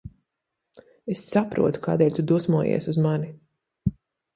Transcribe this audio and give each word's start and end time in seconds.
Es 1.15 1.21
saprotu, 1.35 1.85
kādēļ 1.85 2.19
tu 2.19 2.29
dusmojies 2.33 2.93
uz 2.95 3.03
mani. 3.09 3.35